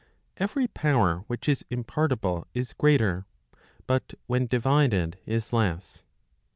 Every 0.37 0.65
power 0.67 1.19
which 1.27 1.47
is 1.47 1.63
impartible 1.69 2.47
is 2.55 2.73
greater, 2.73 3.27
but 3.85 4.15
when 4.25 4.47
divided 4.47 5.19
is 5.27 5.53
less. 5.53 6.01